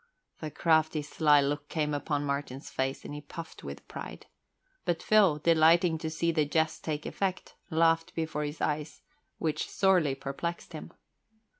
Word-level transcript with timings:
The 0.39 0.49
crafty, 0.49 1.03
sly 1.03 1.41
look 1.41 1.69
came 1.69 1.93
upon 1.93 2.25
Martin's 2.25 2.71
face 2.71 3.05
and 3.05 3.13
he 3.13 3.21
puffed 3.21 3.63
with 3.63 3.87
pride; 3.87 4.25
but 4.83 5.03
Phil, 5.03 5.37
delighting 5.37 5.99
to 5.99 6.09
see 6.09 6.31
the 6.31 6.43
jest 6.43 6.83
take 6.83 7.05
effect, 7.05 7.53
laughed 7.69 8.15
before 8.15 8.41
his 8.43 8.61
eyes, 8.61 9.03
which 9.37 9.69
sorely 9.69 10.15
perplexed 10.15 10.73
him. 10.73 10.91